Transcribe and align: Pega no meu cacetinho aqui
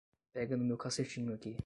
Pega 0.33 0.57
no 0.57 0.63
meu 0.65 0.77
cacetinho 0.79 1.31
aqui 1.31 1.55